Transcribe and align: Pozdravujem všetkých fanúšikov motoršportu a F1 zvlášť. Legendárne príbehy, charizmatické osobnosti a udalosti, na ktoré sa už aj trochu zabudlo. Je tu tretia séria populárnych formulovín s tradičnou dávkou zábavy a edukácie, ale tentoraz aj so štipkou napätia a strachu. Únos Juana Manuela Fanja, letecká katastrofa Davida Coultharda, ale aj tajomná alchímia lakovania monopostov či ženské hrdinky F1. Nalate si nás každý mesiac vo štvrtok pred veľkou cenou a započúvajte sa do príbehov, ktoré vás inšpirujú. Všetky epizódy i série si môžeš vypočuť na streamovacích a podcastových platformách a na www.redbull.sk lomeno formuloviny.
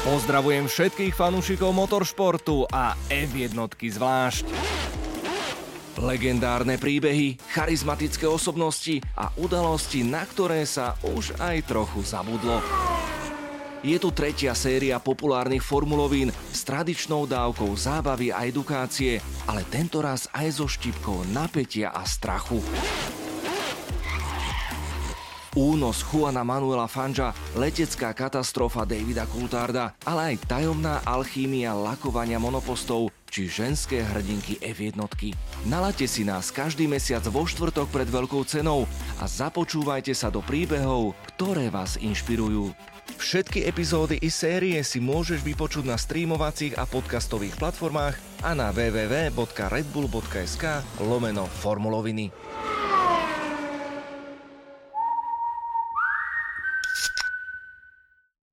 Pozdravujem 0.00 0.64
všetkých 0.64 1.12
fanúšikov 1.12 1.76
motoršportu 1.76 2.64
a 2.72 2.96
F1 3.12 3.52
zvlášť. 3.68 4.48
Legendárne 6.00 6.80
príbehy, 6.80 7.36
charizmatické 7.52 8.24
osobnosti 8.24 9.04
a 9.12 9.28
udalosti, 9.36 10.00
na 10.00 10.24
ktoré 10.24 10.64
sa 10.64 10.96
už 11.04 11.36
aj 11.36 11.68
trochu 11.68 12.00
zabudlo. 12.00 12.64
Je 13.84 14.00
tu 14.00 14.08
tretia 14.08 14.56
séria 14.56 14.96
populárnych 14.96 15.60
formulovín 15.60 16.32
s 16.32 16.64
tradičnou 16.64 17.28
dávkou 17.28 17.68
zábavy 17.76 18.32
a 18.32 18.48
edukácie, 18.48 19.20
ale 19.44 19.68
tentoraz 19.68 20.32
aj 20.32 20.64
so 20.64 20.64
štipkou 20.64 21.28
napätia 21.28 21.92
a 21.92 22.08
strachu. 22.08 22.64
Únos 25.58 26.06
Juana 26.06 26.46
Manuela 26.46 26.86
Fanja, 26.86 27.34
letecká 27.58 28.14
katastrofa 28.14 28.86
Davida 28.86 29.26
Coultharda, 29.26 29.98
ale 30.06 30.34
aj 30.34 30.46
tajomná 30.46 31.02
alchímia 31.02 31.74
lakovania 31.74 32.38
monopostov 32.38 33.10
či 33.26 33.50
ženské 33.50 33.98
hrdinky 33.98 34.62
F1. 34.62 34.94
Nalate 35.66 36.06
si 36.06 36.22
nás 36.22 36.54
každý 36.54 36.86
mesiac 36.86 37.26
vo 37.26 37.42
štvrtok 37.42 37.90
pred 37.90 38.06
veľkou 38.06 38.46
cenou 38.46 38.86
a 39.18 39.26
započúvajte 39.26 40.14
sa 40.14 40.30
do 40.30 40.38
príbehov, 40.38 41.18
ktoré 41.34 41.66
vás 41.66 41.98
inšpirujú. 41.98 42.70
Všetky 43.18 43.66
epizódy 43.66 44.22
i 44.22 44.30
série 44.30 44.78
si 44.86 45.02
môžeš 45.02 45.42
vypočuť 45.42 45.82
na 45.82 45.98
streamovacích 45.98 46.78
a 46.78 46.86
podcastových 46.86 47.58
platformách 47.58 48.14
a 48.46 48.54
na 48.54 48.70
www.redbull.sk 48.70 50.64
lomeno 51.02 51.50
formuloviny. 51.58 52.30